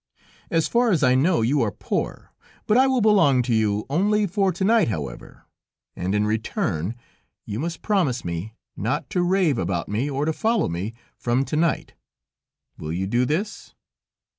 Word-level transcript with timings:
As 0.49 0.67
far 0.67 0.89
as 0.89 1.03
I 1.03 1.13
know, 1.13 1.43
you 1.43 1.61
are 1.61 1.69
poor, 1.69 2.33
but 2.65 2.75
I 2.75 2.87
will 2.87 3.01
belong 3.01 3.43
to 3.43 3.53
you, 3.53 3.85
only 3.87 4.25
for 4.25 4.51
to 4.51 4.63
night, 4.63 4.87
however, 4.87 5.43
and 5.95 6.15
in 6.15 6.25
return 6.25 6.95
you 7.45 7.59
must 7.59 7.83
promise 7.83 8.25
me 8.25 8.55
not 8.75 9.11
to 9.11 9.21
rave 9.21 9.59
about 9.59 9.87
me, 9.87 10.09
or 10.09 10.25
to 10.25 10.33
follow 10.33 10.67
me, 10.69 10.95
from 11.17 11.45
to 11.45 11.55
night. 11.55 11.93
Will 12.79 12.91
you 12.91 13.05
do 13.05 13.25
this?" 13.25 13.75